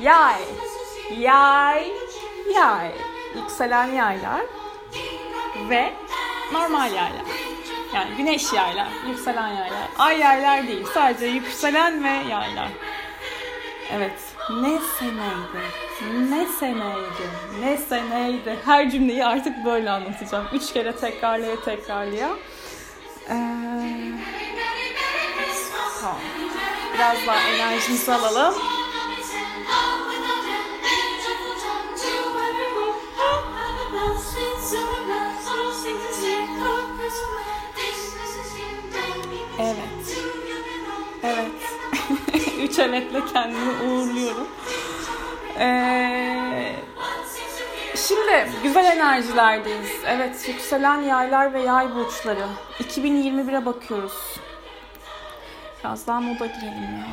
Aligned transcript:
yay, 0.00 0.40
yay, 1.18 1.92
yay. 2.54 2.92
Yükselen 3.34 3.86
yaylar 3.86 4.42
ve 5.70 5.92
normal 6.52 6.92
yaylar. 6.92 7.24
Yani 7.94 8.16
güneş 8.16 8.52
yaylar, 8.52 8.88
yükselen 9.08 9.48
yaylar. 9.48 9.88
Ay 9.98 10.18
yaylar 10.18 10.66
değil, 10.66 10.86
sadece 10.94 11.26
yükselen 11.26 12.04
ve 12.04 12.30
yaylar. 12.30 12.68
Evet, 13.92 14.18
ne 14.50 14.78
seneydi, 14.98 16.30
ne 16.30 16.46
seneydi, 16.46 17.30
ne 17.60 17.76
seneydi. 17.76 18.58
Her 18.64 18.90
cümleyi 18.90 19.24
artık 19.24 19.64
böyle 19.64 19.90
anlatacağım. 19.90 20.46
Üç 20.52 20.72
kere 20.72 20.96
tekrarlaya 20.96 21.60
tekrarlaya. 21.60 22.28
Ee, 23.28 23.32
tamam. 26.00 26.18
Biraz 26.94 27.26
daha 27.26 27.40
enerjimizi 27.40 28.12
alalım. 28.12 28.54
Üç 42.80 42.86
evetle 42.86 43.24
kendimi 43.32 43.70
uğurluyorum. 43.70 44.48
Ee, 45.58 46.72
şimdi 47.96 48.50
güzel 48.62 48.84
enerjilerdeyiz. 48.84 49.90
Evet 50.06 50.48
yükselen 50.48 51.00
yaylar 51.02 51.52
ve 51.54 51.60
yay 51.60 51.94
burçları. 51.94 52.46
2021'e 52.78 53.66
bakıyoruz. 53.66 54.36
Biraz 55.80 56.06
daha 56.06 56.20
moda 56.20 56.46
girelim 56.46 56.82
ya. 56.82 57.06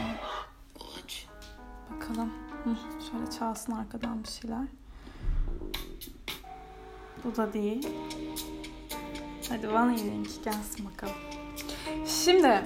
Bakalım. 1.89 2.34
Hı, 2.63 2.70
şöyle 3.11 3.39
çalsın 3.39 3.72
arkadan 3.72 4.23
bir 4.23 4.30
şeyler. 4.30 4.66
Bu 7.23 7.36
da 7.36 7.53
değil. 7.53 7.89
Hadi 9.49 9.73
Van 9.73 9.94
Evening 9.94 10.27
gelsin 10.45 10.89
bakalım. 10.94 11.16
Şimdi 12.05 12.64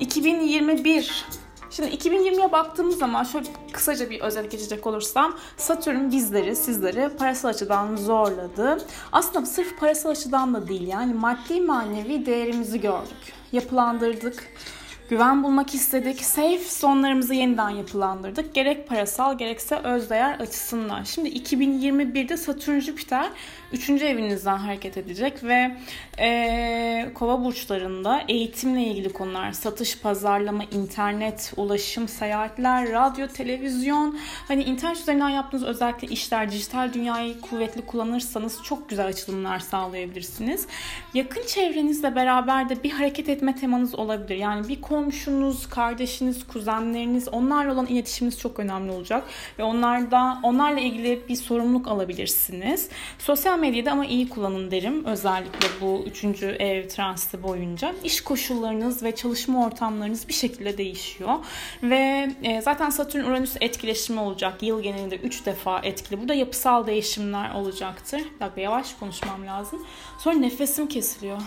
2021 0.00 1.43
Şimdi 1.76 1.90
2020'ye 1.90 2.52
baktığımız 2.52 2.98
zaman 2.98 3.24
şöyle 3.24 3.46
kısaca 3.72 4.10
bir 4.10 4.20
özet 4.20 4.50
geçecek 4.50 4.86
olursam 4.86 5.36
Satürn 5.56 6.10
bizleri, 6.10 6.56
sizleri 6.56 7.08
parasal 7.16 7.48
açıdan 7.48 7.96
zorladı. 7.96 8.78
Aslında 9.12 9.46
sırf 9.46 9.80
parasal 9.80 10.10
açıdan 10.10 10.54
da 10.54 10.68
değil 10.68 10.88
yani 10.88 11.14
maddi 11.14 11.60
manevi 11.60 12.26
değerimizi 12.26 12.80
gördük. 12.80 13.32
Yapılandırdık 13.52 14.48
Güven 15.08 15.42
bulmak 15.44 15.74
istedik. 15.74 16.24
Safe 16.24 16.58
sonlarımızı 16.58 17.34
yeniden 17.34 17.70
yapılandırdık. 17.70 18.54
Gerek 18.54 18.88
parasal 18.88 19.38
gerekse 19.38 19.76
özdeğer 19.76 20.40
açısından. 20.40 21.02
Şimdi 21.02 21.28
2021'de 21.28 22.36
Satürn 22.36 22.78
Jüpiter 22.78 23.30
3. 23.72 23.90
evinizden 23.90 24.56
hareket 24.56 24.96
edecek 24.96 25.44
ve 25.44 25.76
e, 26.18 27.10
kova 27.14 27.44
burçlarında 27.44 28.22
eğitimle 28.28 28.82
ilgili 28.82 29.12
konular, 29.12 29.52
satış, 29.52 29.98
pazarlama, 30.00 30.64
internet, 30.64 31.52
ulaşım, 31.56 32.08
seyahatler, 32.08 32.92
radyo, 32.92 33.26
televizyon, 33.26 34.18
hani 34.48 34.62
internet 34.64 34.96
üzerinden 34.96 35.28
yaptığınız 35.28 35.64
özellikle 35.64 36.08
işler, 36.08 36.50
dijital 36.50 36.92
dünyayı 36.92 37.40
kuvvetli 37.40 37.86
kullanırsanız 37.86 38.62
çok 38.62 38.88
güzel 38.88 39.06
açılımlar 39.06 39.58
sağlayabilirsiniz. 39.58 40.66
Yakın 41.14 41.46
çevrenizle 41.46 42.14
beraber 42.14 42.68
de 42.68 42.82
bir 42.82 42.90
hareket 42.90 43.28
etme 43.28 43.54
temanız 43.54 43.94
olabilir. 43.94 44.36
Yani 44.36 44.68
bir 44.68 44.80
komşunuz, 44.94 45.68
kardeşiniz, 45.68 46.46
kuzenleriniz 46.46 47.28
onlarla 47.28 47.72
olan 47.72 47.86
iletişiminiz 47.86 48.38
çok 48.38 48.58
önemli 48.58 48.92
olacak 48.92 49.24
ve 49.58 49.62
onlarda 49.62 50.38
onlarla 50.42 50.80
ilgili 50.80 51.28
bir 51.28 51.36
sorumluluk 51.36 51.88
alabilirsiniz. 51.88 52.88
Sosyal 53.18 53.58
medyada 53.58 53.92
ama 53.92 54.06
iyi 54.06 54.28
kullanın 54.28 54.70
derim. 54.70 55.04
Özellikle 55.04 55.68
bu 55.80 56.04
üçüncü 56.06 56.46
ev 56.46 56.88
transiti 56.88 57.42
boyunca. 57.42 57.94
iş 58.04 58.20
koşullarınız 58.20 59.02
ve 59.02 59.14
çalışma 59.14 59.66
ortamlarınız 59.66 60.28
bir 60.28 60.34
şekilde 60.34 60.78
değişiyor. 60.78 61.34
Ve 61.82 62.30
e, 62.42 62.62
zaten 62.62 62.90
Satürn 62.90 63.24
Uranüs 63.24 63.56
etkileşimi 63.60 64.20
olacak. 64.20 64.62
Yıl 64.62 64.82
genelinde 64.82 65.16
3 65.16 65.46
defa 65.46 65.80
etkili. 65.80 66.20
Burada 66.20 66.34
yapısal 66.34 66.86
değişimler 66.86 67.54
olacaktır. 67.54 68.22
Bir 68.34 68.40
dakika 68.40 68.60
yavaş 68.60 68.94
konuşmam 68.94 69.46
lazım. 69.46 69.86
Sonra 70.18 70.36
nefesim 70.36 70.86
kesiliyor. 70.86 71.38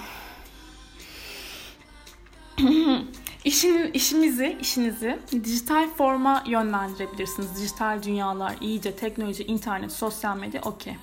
İşin, 3.46 3.92
işimizi, 3.94 4.58
işinizi 4.62 5.20
dijital 5.32 5.90
forma 5.90 6.44
yönlendirebilirsiniz. 6.48 7.62
Dijital 7.62 8.04
dünyalar, 8.04 8.56
iyice 8.62 8.96
teknoloji, 8.96 9.44
internet, 9.44 9.92
sosyal 9.92 10.38
medya 10.38 10.62
okey. 10.62 10.96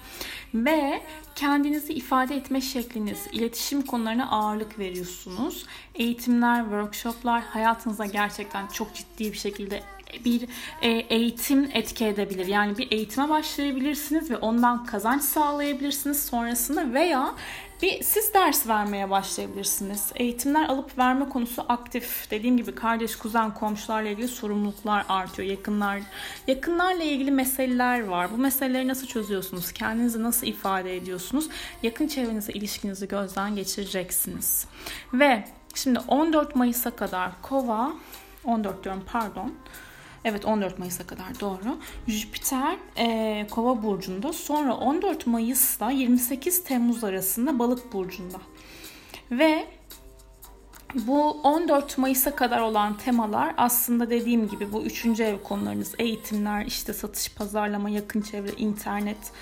Ve 0.54 1.02
kendinizi 1.34 1.92
ifade 1.92 2.36
etme 2.36 2.60
şekliniz, 2.60 3.26
iletişim 3.32 3.82
konularına 3.82 4.30
ağırlık 4.30 4.78
veriyorsunuz. 4.78 5.66
Eğitimler, 5.94 6.62
workshoplar 6.62 7.42
hayatınıza 7.42 8.06
gerçekten 8.06 8.66
çok 8.66 8.94
ciddi 8.94 9.32
bir 9.32 9.38
şekilde 9.38 9.82
bir 10.24 10.48
e, 10.82 10.88
eğitim 10.90 11.70
etki 11.74 12.04
edebilir. 12.04 12.46
Yani 12.46 12.78
bir 12.78 12.92
eğitime 12.92 13.28
başlayabilirsiniz 13.28 14.30
ve 14.30 14.36
ondan 14.36 14.86
kazanç 14.86 15.22
sağlayabilirsiniz 15.22 16.26
sonrasında 16.26 16.92
veya 16.94 17.34
bir 17.84 18.02
siz 18.02 18.34
ders 18.34 18.68
vermeye 18.68 19.10
başlayabilirsiniz. 19.10 20.12
Eğitimler 20.14 20.68
alıp 20.68 20.98
verme 20.98 21.28
konusu 21.28 21.64
aktif. 21.68 22.30
Dediğim 22.30 22.56
gibi 22.56 22.74
kardeş, 22.74 23.16
kuzen, 23.16 23.54
komşularla 23.54 24.08
ilgili 24.08 24.28
sorumluluklar 24.28 25.04
artıyor. 25.08 25.48
Yakınlar, 25.48 26.00
yakınlarla 26.46 27.04
ilgili 27.04 27.30
meseleler 27.30 28.04
var. 28.04 28.32
Bu 28.32 28.36
meseleleri 28.36 28.88
nasıl 28.88 29.06
çözüyorsunuz? 29.06 29.72
Kendinizi 29.72 30.22
nasıl 30.22 30.46
ifade 30.46 30.96
ediyorsunuz? 30.96 31.48
Yakın 31.82 32.08
çevrenize 32.08 32.52
ilişkinizi 32.52 33.08
gözden 33.08 33.56
geçireceksiniz. 33.56 34.66
Ve 35.12 35.44
şimdi 35.74 35.98
14 36.08 36.56
Mayıs'a 36.56 36.90
kadar 36.90 37.42
Kova 37.42 37.92
14 38.44 38.84
diyorum 38.84 39.04
pardon. 39.06 39.54
Evet 40.24 40.44
14 40.44 40.78
Mayıs'a 40.78 41.06
kadar 41.06 41.40
doğru. 41.40 41.78
Jüpiter 42.08 42.76
e, 42.96 43.46
Kova 43.50 43.82
burcunda. 43.82 44.32
Sonra 44.32 44.74
14 44.74 45.26
Mayıs'ta 45.26 45.90
28 45.90 46.64
Temmuz 46.64 47.04
arasında 47.04 47.58
Balık 47.58 47.92
burcunda. 47.92 48.38
Ve 49.30 49.66
bu 50.94 51.30
14 51.30 51.98
Mayıs'a 51.98 52.36
kadar 52.36 52.60
olan 52.60 52.98
temalar 52.98 53.54
aslında 53.56 54.10
dediğim 54.10 54.48
gibi 54.48 54.72
bu 54.72 54.82
üçüncü 54.82 55.22
ev 55.22 55.42
konularınız 55.42 55.94
eğitimler, 55.98 56.66
işte 56.66 56.92
satış, 56.92 57.34
pazarlama, 57.34 57.90
yakın 57.90 58.20
çevre, 58.20 58.52
internet, 58.56 59.32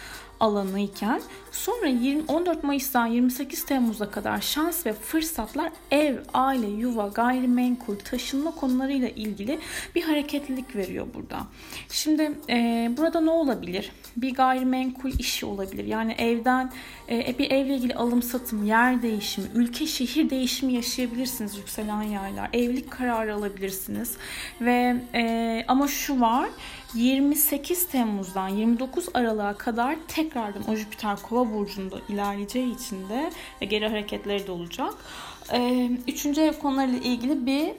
alanı 0.42 0.80
iken 0.80 1.22
sonra 1.52 1.86
20, 1.86 2.22
14 2.28 2.64
Mayıs'tan 2.64 3.06
28 3.06 3.64
Temmuz'a 3.64 4.10
kadar 4.10 4.40
şans 4.40 4.86
ve 4.86 4.92
fırsatlar 4.92 5.72
ev, 5.90 6.16
aile, 6.34 6.66
yuva, 6.66 7.08
gayrimenkul, 7.08 7.96
taşınma 7.96 8.50
konularıyla 8.50 9.08
ilgili 9.08 9.58
bir 9.94 10.02
hareketlilik 10.02 10.76
veriyor 10.76 11.06
burada. 11.14 11.46
Şimdi 11.88 12.32
e, 12.48 12.90
burada 12.96 13.20
ne 13.20 13.30
olabilir? 13.30 13.92
Bir 14.16 14.34
gayrimenkul 14.34 15.12
işi 15.18 15.46
olabilir. 15.46 15.84
Yani 15.84 16.12
evden 16.12 16.72
e, 17.08 17.38
bir 17.38 17.50
evle 17.50 17.74
ilgili 17.74 17.94
alım 17.94 18.22
satım, 18.22 18.66
yer 18.66 19.02
değişimi, 19.02 19.48
ülke 19.54 19.86
şehir 19.86 20.30
değişimi 20.30 20.72
yaşayabilirsiniz 20.72 21.56
yükselen 21.56 22.02
yaylar. 22.02 22.50
Evlilik 22.52 22.90
kararı 22.90 23.34
alabilirsiniz. 23.34 24.16
Ve 24.60 24.96
e, 25.14 25.64
ama 25.68 25.88
şu 25.88 26.20
var 26.20 26.48
28 26.94 27.88
Temmuz'dan 27.88 28.48
29 28.48 29.08
Aralık'a 29.14 29.54
kadar 29.54 29.96
tekrardan 30.08 30.68
o 30.68 30.74
Jüpiter 30.74 31.16
Kova 31.16 31.52
burcunda 31.52 31.96
ilerleyeceği 32.08 32.74
için 32.74 33.08
de 33.08 33.30
geri 33.66 33.88
hareketleri 33.88 34.46
de 34.46 34.52
olacak. 34.52 34.94
Üçüncü 36.08 36.40
ev 36.40 36.52
konularıyla 36.52 36.98
ilgili 36.98 37.46
bir 37.46 37.72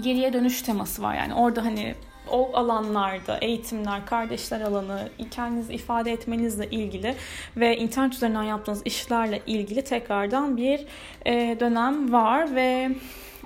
geriye 0.00 0.32
dönüş 0.32 0.62
teması 0.62 1.02
var. 1.02 1.14
Yani 1.14 1.34
orada 1.34 1.64
hani 1.64 1.94
o 2.30 2.50
alanlarda 2.54 3.38
eğitimler, 3.38 4.06
kardeşler 4.06 4.60
alanı, 4.60 5.08
kendinizi 5.30 5.74
ifade 5.74 6.12
etmenizle 6.12 6.70
ilgili 6.70 7.14
ve 7.56 7.76
internet 7.76 8.14
üzerinden 8.14 8.42
yaptığınız 8.42 8.82
işlerle 8.84 9.42
ilgili 9.46 9.84
tekrardan 9.84 10.56
bir 10.56 10.86
e, 11.26 11.56
dönem 11.60 12.12
var 12.12 12.54
ve 12.54 12.90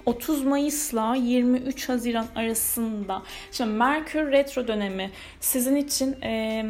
30 0.07 0.45
Mayıs'la 0.45 1.15
23 1.15 1.89
Haziran 1.89 2.27
arasında 2.37 3.23
şimdi 3.53 3.71
Merkür 3.71 4.33
retro 4.33 4.69
dönemi 4.69 5.11
sizin 5.41 5.77
için 5.77 6.23
e, 6.23 6.65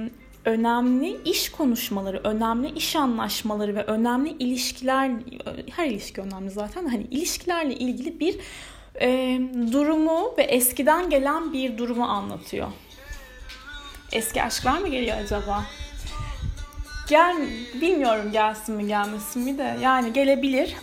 önemli 0.44 1.22
iş 1.24 1.48
konuşmaları, 1.48 2.20
önemli 2.24 2.70
iş 2.70 2.96
anlaşmaları 2.96 3.74
ve 3.74 3.84
önemli 3.84 4.30
ilişkiler 4.30 5.10
her 5.70 5.86
ilişki 5.86 6.20
önemli 6.20 6.50
zaten 6.50 6.88
hani 6.88 7.02
ilişkilerle 7.10 7.74
ilgili 7.74 8.20
bir 8.20 8.38
e, 9.00 9.40
durumu 9.72 10.34
ve 10.38 10.42
eskiden 10.42 11.10
gelen 11.10 11.52
bir 11.52 11.78
durumu 11.78 12.04
anlatıyor. 12.04 12.68
Eski 14.12 14.42
aşklar 14.42 14.78
mı 14.78 14.88
geliyor 14.88 15.16
acaba? 15.16 15.64
Gel 17.08 17.36
bilmiyorum 17.80 18.32
gelsin 18.32 18.74
mi 18.74 18.86
gelmesin 18.86 19.42
mi 19.42 19.58
de 19.58 19.76
yani 19.82 20.12
gelebilir. 20.12 20.76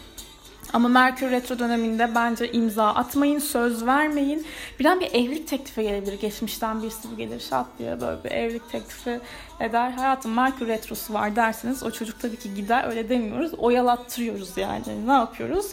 Ama 0.73 0.87
Merkür 0.87 1.31
Retro 1.31 1.59
döneminde 1.59 2.15
bence 2.15 2.51
imza 2.51 2.87
atmayın, 2.87 3.39
söz 3.39 3.85
vermeyin. 3.85 4.45
Birden 4.79 4.99
bir 4.99 5.07
evlilik 5.07 5.47
teklifi 5.47 5.81
gelebilir. 5.81 6.19
Geçmişten 6.19 6.83
birisi 6.83 7.15
gelir 7.17 7.39
şat 7.39 7.65
diye 7.79 8.01
böyle 8.01 8.23
bir 8.23 8.31
evlilik 8.31 8.71
teklifi 8.71 9.19
eder. 9.59 9.91
Hayatım 9.91 10.33
Merkür 10.33 10.67
Retrosu 10.67 11.13
var 11.13 11.35
derseniz 11.35 11.83
o 11.83 11.91
çocuk 11.91 12.19
tabii 12.19 12.37
ki 12.37 12.53
gider. 12.53 12.83
Öyle 12.87 13.09
demiyoruz. 13.09 13.53
Oyalattırıyoruz 13.53 14.57
yani. 14.57 15.07
Ne 15.07 15.11
yapıyoruz? 15.11 15.71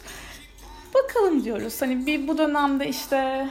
Bakalım 1.04 1.44
diyoruz. 1.44 1.82
Hani 1.82 2.06
bir 2.06 2.28
bu 2.28 2.38
dönemde 2.38 2.88
işte 2.88 3.48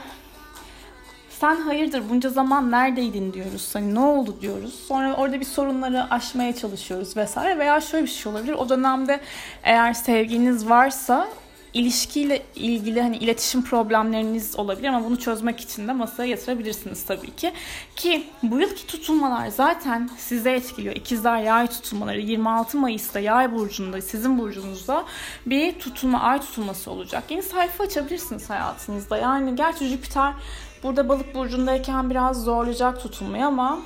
sen 1.30 1.56
hayırdır 1.56 2.02
bunca 2.10 2.30
zaman 2.30 2.70
neredeydin 2.70 3.32
diyoruz. 3.32 3.74
Hani 3.74 3.94
ne 3.94 4.00
oldu 4.00 4.36
diyoruz. 4.40 4.74
Sonra 4.88 5.14
orada 5.14 5.40
bir 5.40 5.44
sorunları 5.44 6.10
aşmaya 6.10 6.54
çalışıyoruz 6.54 7.16
vesaire. 7.16 7.58
Veya 7.58 7.80
şöyle 7.80 8.04
bir 8.04 8.10
şey 8.10 8.32
olabilir. 8.32 8.52
O 8.52 8.68
dönemde 8.68 9.20
eğer 9.62 9.92
sevginiz 9.92 10.68
varsa 10.68 11.28
ilişkiyle 11.76 12.42
ilgili 12.54 13.02
hani 13.02 13.16
iletişim 13.16 13.62
problemleriniz 13.64 14.58
olabilir 14.58 14.88
ama 14.88 15.04
bunu 15.04 15.18
çözmek 15.18 15.60
için 15.60 15.88
de 15.88 15.92
masaya 15.92 16.28
yatırabilirsiniz 16.28 17.04
tabii 17.04 17.36
ki. 17.36 17.52
Ki 17.96 18.26
bu 18.42 18.60
yılki 18.60 18.86
tutulmalar 18.86 19.48
zaten 19.48 20.10
size 20.18 20.52
etkiliyor. 20.52 20.96
İkizler 20.96 21.38
yay 21.38 21.66
tutulmaları 21.66 22.20
26 22.20 22.78
Mayıs'ta 22.78 23.20
yay 23.20 23.52
burcunda 23.52 24.00
sizin 24.00 24.38
burcunuzda 24.38 25.04
bir 25.46 25.78
tutulma 25.78 26.20
ay 26.20 26.40
tutulması 26.40 26.90
olacak. 26.90 27.24
Yeni 27.30 27.42
sayfa 27.42 27.84
açabilirsiniz 27.84 28.50
hayatınızda. 28.50 29.16
Yani 29.16 29.56
gerçi 29.56 29.86
Jüpiter 29.86 30.34
Burada 30.82 31.08
balık 31.08 31.34
burcundayken 31.34 32.10
biraz 32.10 32.44
zorlayacak 32.44 33.02
tutulmayı 33.02 33.46
ama 33.46 33.78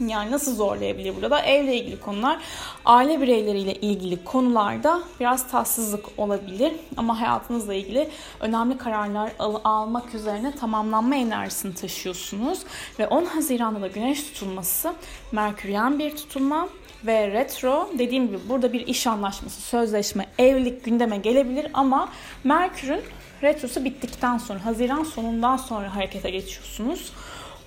yani 0.06 0.30
nasıl 0.30 0.54
zorlayabilir 0.54 1.16
burada? 1.16 1.30
Da 1.30 1.40
evle 1.40 1.76
ilgili 1.76 2.00
konular. 2.00 2.38
Aile 2.84 3.20
bireyleriyle 3.20 3.74
ilgili 3.74 4.24
konularda 4.24 5.02
biraz 5.20 5.50
tatsızlık 5.50 6.04
olabilir. 6.16 6.72
Ama 6.96 7.20
hayatınızla 7.20 7.74
ilgili 7.74 8.08
önemli 8.40 8.78
kararlar 8.78 9.32
al- 9.38 9.60
almak 9.64 10.14
üzerine 10.14 10.54
tamamlanma 10.54 11.16
enerjisini 11.16 11.74
taşıyorsunuz. 11.74 12.58
Ve 12.98 13.06
10 13.06 13.24
Haziran'da 13.24 13.80
da 13.80 13.86
güneş 13.86 14.22
tutulması 14.22 14.92
Merküryen 15.32 15.98
bir 15.98 16.16
tutulma 16.16 16.68
ve 17.06 17.32
retro 17.32 17.90
dediğim 17.98 18.26
gibi 18.26 18.38
burada 18.48 18.72
bir 18.72 18.86
iş 18.86 19.06
anlaşması, 19.06 19.60
sözleşme, 19.62 20.26
evlilik 20.38 20.84
gündeme 20.84 21.16
gelebilir. 21.16 21.66
Ama 21.74 22.08
Merkür'ün 22.44 23.00
retrosu 23.42 23.84
bittikten 23.84 24.38
sonra, 24.38 24.64
Haziran 24.64 25.04
sonundan 25.04 25.56
sonra 25.56 25.96
harekete 25.96 26.30
geçiyorsunuz. 26.30 27.12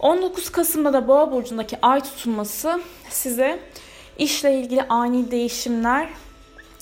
19 0.01 0.49
Kasım'da 0.49 0.93
da 0.93 1.07
Boğa 1.07 1.31
burcundaki 1.31 1.77
ay 1.81 2.01
tutulması 2.01 2.81
size 3.09 3.59
işle 4.17 4.59
ilgili 4.59 4.81
ani 4.81 5.31
değişimler 5.31 6.09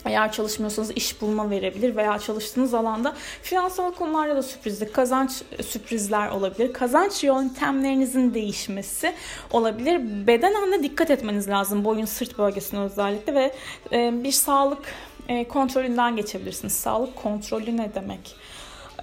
eğer 0.05 0.31
çalışmıyorsanız 0.31 0.91
iş 0.91 1.21
bulma 1.21 1.49
verebilir 1.49 1.95
veya 1.95 2.19
çalıştığınız 2.19 2.73
alanda 2.73 3.15
finansal 3.41 3.91
konularda 3.91 4.35
da 4.35 4.43
sürprizli 4.43 4.91
kazanç 4.91 5.31
sürprizler 5.65 6.29
olabilir. 6.29 6.73
Kazanç 6.73 7.23
yöntemlerinizin 7.23 8.33
değişmesi 8.33 9.13
olabilir. 9.51 10.27
Bedenen 10.27 10.71
de 10.71 10.83
dikkat 10.83 11.11
etmeniz 11.11 11.47
lazım 11.49 11.85
boyun 11.85 12.05
sırt 12.05 12.37
bölgesine 12.37 12.79
özellikle 12.79 13.35
ve 13.35 13.53
e, 13.91 14.23
bir 14.23 14.31
sağlık 14.31 14.93
e, 15.27 15.47
kontrolünden 15.47 16.15
geçebilirsiniz. 16.15 16.73
Sağlık 16.73 17.15
kontrolü 17.15 17.77
ne 17.77 17.93
demek? 17.95 18.35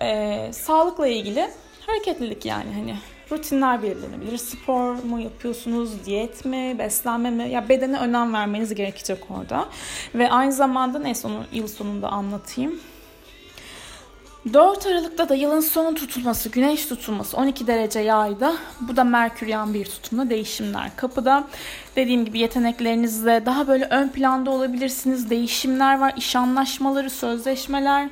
e, 0.01 0.49
sağlıkla 0.53 1.07
ilgili 1.07 1.51
hareketlilik 1.87 2.47
yani 2.47 2.73
hani 2.75 2.97
rutinler 3.31 3.83
belirlenebilir. 3.83 4.39
Spor 4.39 4.95
mu 4.95 5.21
yapıyorsunuz, 5.21 6.05
diyet 6.07 6.45
mi, 6.45 6.77
beslenme 6.79 7.31
mi? 7.31 7.51
Ya 7.51 7.69
bedene 7.69 7.99
önem 7.99 8.35
vermeniz 8.35 8.75
gerekecek 8.75 9.19
orada. 9.31 9.69
Ve 10.15 10.31
aynı 10.31 10.53
zamanda 10.53 10.99
neyse 10.99 11.29
onu 11.29 11.45
yıl 11.53 11.69
sonunda 11.69 12.09
anlatayım. 12.09 12.81
4 14.53 14.87
Aralık'ta 14.87 15.29
da 15.29 15.35
yılın 15.35 15.61
son 15.61 15.95
tutulması, 15.95 16.49
güneş 16.49 16.87
tutulması 16.87 17.37
12 17.37 17.67
derece 17.67 18.01
yayda. 18.01 18.55
Bu 18.81 18.97
da 18.97 19.05
Merküryan 19.05 19.75
bir 19.75 19.85
tutulma 19.85 20.31
değişimler 20.31 20.97
kapıda. 20.97 21.45
Dediğim 21.97 22.25
gibi 22.25 22.39
yeteneklerinizle 22.39 23.47
daha 23.47 23.69
böyle 23.69 23.85
ön 23.91 24.09
planda 24.09 24.51
olabilirsiniz. 24.51 25.31
Değişimler 25.31 25.99
var, 25.99 26.15
iş 26.17 26.37
anlaşmaları, 26.37 27.11
sözleşmeler, 27.11 28.09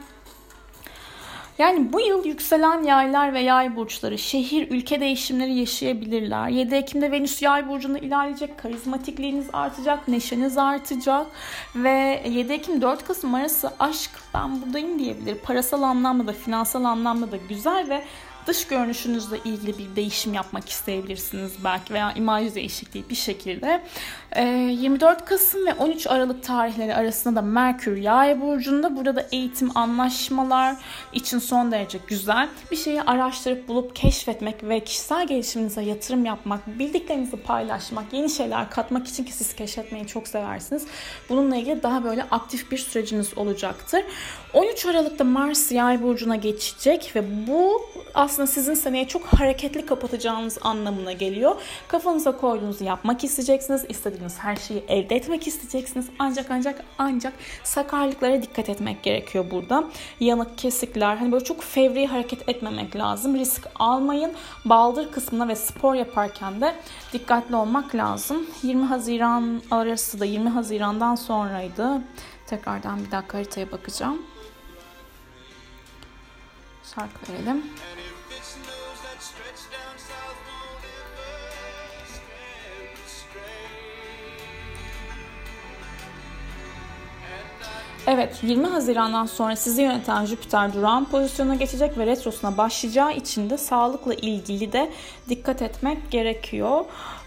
yani 1.58 1.92
bu 1.92 2.00
yıl 2.00 2.24
yükselen 2.24 2.82
yaylar 2.82 3.34
ve 3.34 3.40
yay 3.40 3.76
burçları 3.76 4.18
şehir, 4.18 4.70
ülke 4.70 5.00
değişimleri 5.00 5.54
yaşayabilirler. 5.54 6.48
7 6.48 6.74
Ekim'de 6.74 7.12
Venüs 7.12 7.42
yay 7.42 7.68
burcunda 7.68 7.98
ilerleyecek. 7.98 8.58
Karizmatikliğiniz 8.58 9.46
artacak, 9.52 10.08
neşeniz 10.08 10.58
artacak. 10.58 11.26
Ve 11.76 12.22
7 12.28 12.52
Ekim 12.52 12.82
4 12.82 13.04
Kasım 13.04 13.34
arası 13.34 13.72
aşk 13.78 14.10
ben 14.34 14.62
buradayım 14.62 14.98
diyebilir. 14.98 15.34
Parasal 15.34 15.82
anlamda 15.82 16.26
da 16.26 16.32
finansal 16.32 16.84
anlamda 16.84 17.32
da 17.32 17.36
güzel 17.48 17.88
ve 17.88 18.02
dış 18.46 18.66
görünüşünüzle 18.66 19.38
ilgili 19.44 19.78
bir 19.78 19.96
değişim 19.96 20.34
yapmak 20.34 20.68
isteyebilirsiniz 20.68 21.52
belki 21.64 21.94
veya 21.94 22.12
imaj 22.12 22.54
değişikliği 22.54 23.04
bir 23.10 23.14
şekilde. 23.14 23.82
24 24.36 25.22
ee, 25.22 25.24
Kasım 25.24 25.66
ve 25.66 25.74
13 25.74 26.06
Aralık 26.06 26.42
tarihleri 26.42 26.94
arasında 26.94 27.36
da 27.36 27.42
Merkür 27.42 27.96
Yay 27.96 28.40
burcunda. 28.40 28.96
Burada 28.96 29.16
da 29.16 29.26
eğitim 29.32 29.76
anlaşmalar 29.76 30.76
için 31.12 31.38
son 31.38 31.72
derece 31.72 31.98
güzel. 32.06 32.48
Bir 32.70 32.76
şeyi 32.76 33.02
araştırıp 33.02 33.68
bulup 33.68 33.96
keşfetmek 33.96 34.64
ve 34.64 34.80
kişisel 34.80 35.26
gelişiminize 35.26 35.82
yatırım 35.82 36.24
yapmak, 36.24 36.78
bildiklerinizi 36.78 37.36
paylaşmak, 37.36 38.04
yeni 38.12 38.30
şeyler 38.30 38.70
katmak 38.70 39.08
için 39.08 39.24
ki 39.24 39.32
siz 39.32 39.56
keşfetmeyi 39.56 40.06
çok 40.06 40.28
seversiniz. 40.28 40.86
Bununla 41.28 41.56
ilgili 41.56 41.82
daha 41.82 42.04
böyle 42.04 42.22
aktif 42.22 42.70
bir 42.70 42.78
süreciniz 42.78 43.38
olacaktır. 43.38 44.04
13 44.52 44.86
Aralık'ta 44.86 45.24
Mars 45.24 45.72
Yay 45.72 46.02
burcuna 46.02 46.36
geçecek 46.36 47.12
ve 47.16 47.46
bu 47.46 47.82
aslında 48.14 48.33
sizin 48.34 48.74
seneye 48.74 49.08
çok 49.08 49.26
hareketli 49.26 49.86
kapatacağınız 49.86 50.58
anlamına 50.62 51.12
geliyor. 51.12 51.56
Kafanıza 51.88 52.36
koyduğunuzu 52.36 52.84
yapmak 52.84 53.24
isteyeceksiniz. 53.24 53.84
İstediğiniz 53.88 54.38
her 54.38 54.56
şeyi 54.56 54.84
elde 54.88 55.16
etmek 55.16 55.46
isteyeceksiniz. 55.46 56.06
Ancak 56.18 56.50
ancak 56.50 56.84
ancak 56.98 57.32
sakarlıklara 57.64 58.42
dikkat 58.42 58.68
etmek 58.68 59.02
gerekiyor 59.02 59.50
burada. 59.50 59.84
Yanık 60.20 60.58
kesikler 60.58 61.16
hani 61.16 61.32
böyle 61.32 61.44
çok 61.44 61.62
fevri 61.62 62.06
hareket 62.06 62.48
etmemek 62.48 62.96
lazım. 62.96 63.38
Risk 63.38 63.68
almayın. 63.74 64.32
Baldır 64.64 65.12
kısmına 65.12 65.48
ve 65.48 65.56
spor 65.56 65.94
yaparken 65.94 66.60
de 66.60 66.74
dikkatli 67.12 67.56
olmak 67.56 67.94
lazım. 67.94 68.46
20 68.62 68.84
Haziran 68.84 69.62
arası 69.70 70.20
da 70.20 70.24
20 70.24 70.48
Haziran'dan 70.48 71.14
sonraydı. 71.14 72.00
Tekrardan 72.46 73.04
bir 73.04 73.10
dakika 73.10 73.38
haritaya 73.38 73.72
bakacağım 73.72 74.18
şarkı 76.94 77.32
verelim. 77.32 77.62
Evet 88.06 88.40
20 88.42 88.66
Haziran'dan 88.66 89.26
sonra 89.26 89.56
sizi 89.56 89.82
yöneten 89.82 90.24
Jüpiter 90.24 90.72
durağan 90.74 91.04
pozisyona 91.04 91.54
geçecek 91.54 91.98
ve 91.98 92.06
retrosuna 92.06 92.56
başlayacağı 92.56 93.12
için 93.12 93.50
de 93.50 93.58
sağlıkla 93.58 94.14
ilgili 94.14 94.72
de 94.72 94.90
dikkat 95.28 95.62
etmek 95.62 96.10
gerekiyor. 96.10 96.84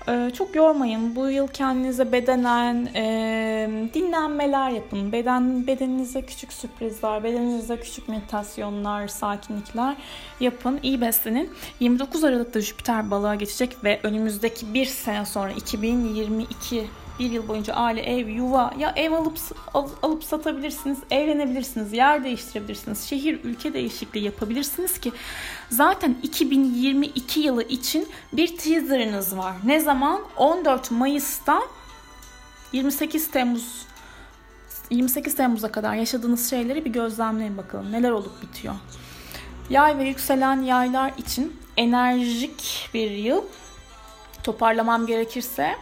Ee, 0.10 0.32
çok 0.38 0.56
yormayın. 0.56 1.16
Bu 1.16 1.30
yıl 1.30 1.48
kendinize 1.48 2.12
bedenen 2.12 2.90
e, 2.96 3.70
dinlenmeler 3.94 4.70
yapın. 4.70 5.12
Beden 5.12 5.68
bedeninize 5.68 6.22
küçük 6.22 6.54
sürprizler, 6.54 7.24
bedeninize 7.24 7.80
küçük 7.80 8.10
meditasyonlar, 8.10 9.08
sakinlikler 9.08 9.96
yapın. 10.40 10.80
İyi 10.84 11.02
beslenin. 11.02 11.50
29 11.80 12.24
Aralık'ta 12.24 12.62
Jüpiter 12.62 13.12
balığa 13.12 13.36
geçecek 13.36 13.84
ve 13.84 14.00
önümüzdeki 14.04 14.74
bir 14.74 14.86
sene 14.86 15.26
sonra 15.26 15.52
2022 15.52 16.88
bir 17.20 17.32
yıl 17.32 17.48
boyunca 17.48 17.74
aile, 17.74 18.02
ev, 18.02 18.28
yuva 18.28 18.74
ya 18.78 18.94
ev 18.96 19.12
alıp 19.12 19.38
alıp 20.04 20.24
satabilirsiniz, 20.24 20.98
evlenebilirsiniz, 21.12 21.94
yer 21.94 22.24
değiştirebilirsiniz, 22.24 23.04
şehir, 23.04 23.44
ülke 23.44 23.74
değişikliği 23.74 24.26
yapabilirsiniz 24.26 25.00
ki 25.00 25.12
zaten 25.70 26.18
2022 26.24 27.40
yılı 27.40 27.64
için 27.64 28.08
bir 28.34 28.58
teaserınız 28.58 29.38
var. 29.38 29.56
Ne 29.64 29.80
zaman? 29.80 30.22
14 30.38 30.92
Mayıs'ta 30.92 31.62
28 32.72 33.32
Temmuz 33.32 33.88
28 34.90 35.36
Temmuz'a 35.36 35.72
kadar 35.72 35.96
yaşadığınız 35.96 36.50
şeyleri 36.50 36.86
bir 36.86 36.90
gözlemleyin 36.90 37.58
bakalım. 37.58 37.92
Neler 37.92 38.12
olup 38.12 38.42
bitiyor. 38.42 38.76
Yay 39.70 39.98
ve 39.98 40.04
yükselen 40.04 40.62
yaylar 40.62 41.14
için 41.18 41.60
enerjik 41.78 42.90
bir 42.94 43.12
yıl 43.12 43.42
toparlamam 44.44 45.08
gerekirse 45.08 45.76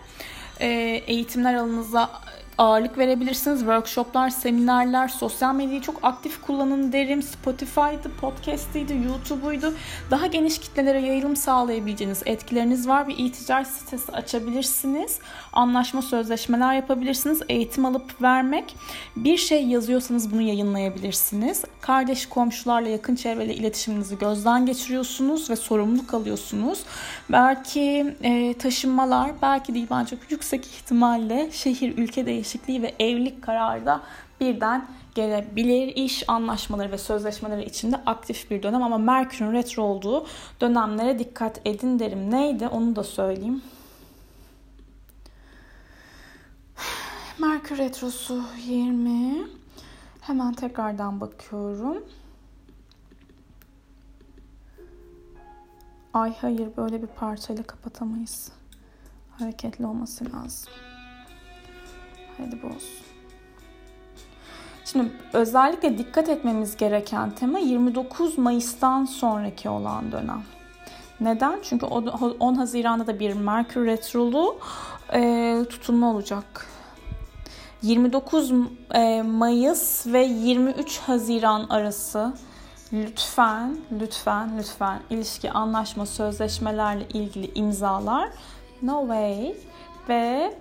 eğitimler 0.60 1.54
alanınıza 1.54 2.10
ağırlık 2.58 2.98
verebilirsiniz. 2.98 3.60
Workshoplar, 3.60 4.30
seminerler, 4.30 5.08
sosyal 5.08 5.56
medyayı 5.56 5.82
çok 5.82 6.00
aktif 6.04 6.42
kullanın 6.42 6.92
derim. 6.92 7.22
Spotify'dı, 7.24 8.12
podcast'ıydı, 8.22 8.94
YouTube'uydu. 8.94 9.74
Daha 10.12 10.28
geniş 10.28 10.60
kitlelere 10.60 11.02
yayılım 11.02 11.36
sağlayabileceğiniz 11.36 12.22
etkileriniz 12.26 12.88
var. 12.88 13.08
Bir 13.08 13.26
e-ticaret 13.26 13.68
sitesi 13.68 14.12
açabilirsiniz. 14.12 15.20
Anlaşma, 15.54 16.02
sözleşmeler 16.02 16.74
yapabilirsiniz. 16.74 17.42
Eğitim 17.50 17.86
alıp 17.86 18.22
vermek. 18.22 18.76
Bir 19.16 19.38
şey 19.38 19.68
yazıyorsanız 19.68 20.32
bunu 20.32 20.42
yayınlayabilirsiniz. 20.42 21.64
Kardeş 21.82 22.26
komşularla 22.26 22.90
yakın 22.90 23.16
çevreyle 23.16 23.56
iletişiminizi 23.56 24.18
gözden 24.18 24.66
geçiriyorsunuz 24.66 25.50
ve 25.50 25.56
sorumluluk 25.56 26.14
alıyorsunuz. 26.14 26.84
Belki 27.30 28.16
e, 28.24 28.54
taşınmalar, 28.54 29.32
belki 29.42 29.74
değil 29.74 29.88
bence 29.92 30.18
yüksek 30.30 30.66
ihtimalle 30.66 31.50
şehir, 31.52 31.98
ülke 31.98 32.26
değişikliği 32.26 32.45
ve 32.70 32.96
evlilik 33.00 33.44
kararı 33.44 33.86
da 33.86 34.02
birden 34.42 34.88
gelebilir. 35.16 35.88
İş 35.96 36.30
anlaşmaları 36.30 36.92
ve 36.92 36.98
sözleşmeleri 36.98 37.64
içinde 37.64 37.96
aktif 38.06 38.52
bir 38.52 38.64
dönem 38.64 38.84
ama 38.84 38.98
Merkür'ün 38.98 39.54
retro 39.54 39.84
olduğu 39.84 40.26
dönemlere 40.62 41.20
dikkat 41.20 41.62
edin 41.66 42.00
derim. 42.00 42.32
Neydi 42.32 42.68
onu 42.68 42.96
da 42.96 43.04
söyleyeyim. 43.04 43.62
Merkür 47.40 47.78
retrosu 47.78 48.44
20. 48.66 49.48
Hemen 50.22 50.54
tekrardan 50.54 51.22
bakıyorum. 51.22 52.04
Ay 56.14 56.34
hayır 56.42 56.70
böyle 56.78 57.02
bir 57.02 57.08
parçayla 57.08 57.64
kapatamayız. 57.64 58.52
Hareketli 59.32 59.86
olması 59.86 60.26
lazım. 60.34 60.74
Hadi 62.38 62.62
bu 62.64 62.68
olsun. 62.68 63.06
Şimdi 64.86 65.12
özellikle 65.34 65.98
dikkat 65.98 66.30
etmemiz 66.30 66.78
gereken 66.78 67.32
tema 67.32 67.60
29 67.60 68.38
Mayıs'tan 68.38 69.06
sonraki 69.06 69.70
olan 69.70 70.12
dönem. 70.12 70.44
Neden? 71.20 71.60
Çünkü 71.64 71.86
10 71.86 72.56
Haziran'da 72.56 73.08
da 73.08 73.20
bir 73.20 73.34
Merkür 73.34 73.86
Retrolu 73.86 74.60
e, 75.14 75.62
tutumlu 75.70 76.06
olacak. 76.06 76.68
29 77.82 78.52
e, 78.94 79.22
Mayıs 79.22 80.08
ve 80.08 80.24
23 80.24 81.00
Haziran 81.00 81.66
arası 81.70 82.34
lütfen, 82.94 83.78
lütfen, 84.00 84.58
lütfen 84.58 85.00
ilişki, 85.10 85.52
anlaşma, 85.52 86.06
sözleşmelerle 86.06 87.08
ilgili 87.14 87.52
imzalar 87.56 88.30
no 88.82 89.02
way 89.02 89.56
ve 90.10 90.54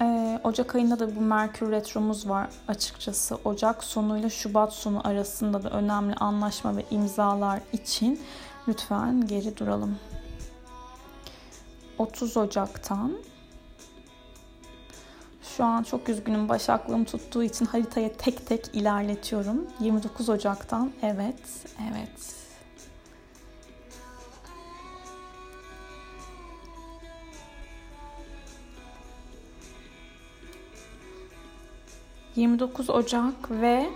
ee, 0.00 0.40
Ocak 0.44 0.74
ayında 0.74 0.98
da 0.98 1.16
bu 1.16 1.20
Merkür 1.20 1.70
Retromuz 1.70 2.28
var 2.28 2.48
açıkçası. 2.68 3.38
Ocak 3.44 3.84
sonuyla 3.84 4.30
Şubat 4.30 4.72
sonu 4.72 5.08
arasında 5.08 5.62
da 5.62 5.70
önemli 5.70 6.14
anlaşma 6.14 6.76
ve 6.76 6.84
imzalar 6.90 7.60
için 7.72 8.20
lütfen 8.68 9.26
geri 9.26 9.56
duralım. 9.56 9.98
30 11.98 12.36
Ocak'tan 12.36 13.12
şu 15.56 15.64
an 15.64 15.82
çok 15.82 16.08
üzgünüm 16.08 16.48
başaklığım 16.48 17.04
tuttuğu 17.04 17.42
için 17.42 17.64
haritaya 17.64 18.12
tek 18.12 18.46
tek 18.46 18.70
ilerletiyorum. 18.72 19.66
29 19.80 20.28
Ocak'tan 20.28 20.92
evet, 21.02 21.40
evet, 21.92 22.43
29 32.36 32.90
Ocak 32.90 33.50
ve 33.50 33.90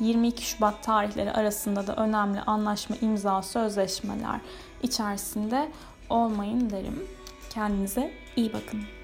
22 0.00 0.44
Şubat 0.44 0.84
tarihleri 0.84 1.32
arasında 1.32 1.86
da 1.86 1.96
önemli 1.96 2.40
anlaşma, 2.40 2.96
imza, 3.00 3.42
sözleşmeler 3.42 4.40
içerisinde 4.82 5.70
olmayın 6.10 6.70
derim. 6.70 7.06
Kendinize 7.50 8.14
iyi 8.36 8.52
bakın. 8.52 8.99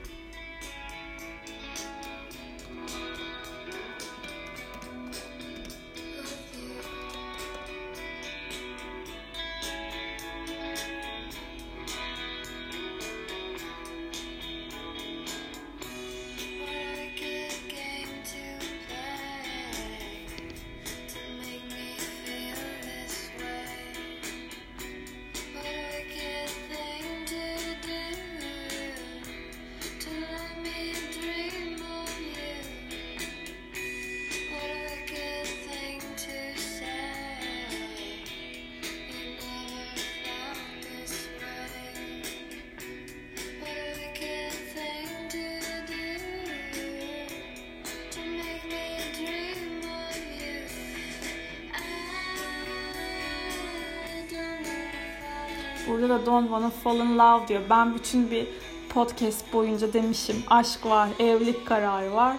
Da 56.16 56.26
Don't 56.26 56.72
Fall 56.84 56.96
in 56.96 57.18
Love 57.18 57.48
diyor. 57.48 57.62
Ben 57.70 57.94
bütün 57.94 58.30
bir 58.30 58.48
podcast 58.88 59.52
boyunca 59.52 59.92
demişim. 59.92 60.44
Aşk 60.50 60.86
var, 60.86 61.08
evlilik 61.18 61.66
kararı 61.66 62.14
var. 62.14 62.36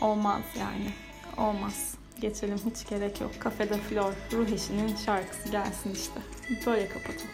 Olmaz 0.00 0.42
yani. 0.58 0.90
Olmaz. 1.48 1.94
Geçelim 2.20 2.60
hiç 2.70 2.88
gerek 2.88 3.20
yok. 3.20 3.30
Kafede 3.38 3.74
Flor, 3.74 4.12
Ruh 4.32 4.48
eşinin 4.48 4.96
şarkısı 4.96 5.48
gelsin 5.48 5.92
işte. 5.92 6.20
Böyle 6.66 6.88
kapatalım. 6.88 7.30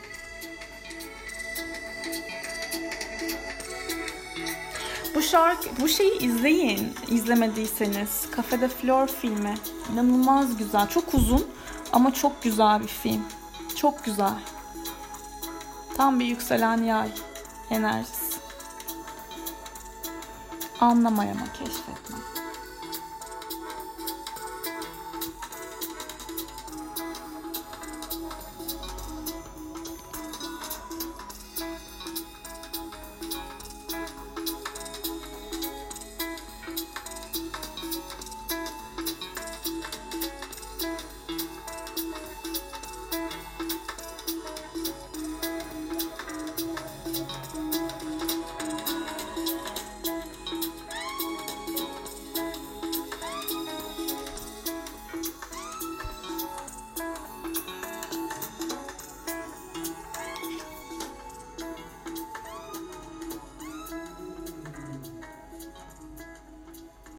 Bu 5.15 5.23
şarkı, 5.23 5.69
bu 5.81 5.89
şeyi 5.89 6.19
izleyin 6.19 6.95
izlemediyseniz. 7.11 8.31
Kafede 8.31 8.69
Flor 8.69 9.07
filmi. 9.07 9.55
İnanılmaz 9.93 10.57
güzel. 10.57 10.89
Çok 10.89 11.15
uzun 11.15 11.47
ama 11.93 12.15
çok 12.15 12.43
güzel 12.43 12.81
bir 12.83 12.87
film. 12.87 13.23
Çok 13.77 14.05
güzel. 14.05 14.35
Tam 15.97 16.21
bir 16.21 16.25
yükselen 16.25 16.83
yay 16.83 17.09
enerjisi. 17.71 18.37
Anlamaya 20.81 21.35
mı 21.35 21.47
keşfetme. 21.59 22.36